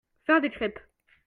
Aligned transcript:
Faire 0.25 0.41
des 0.41 0.49
crèpes. 0.49 0.79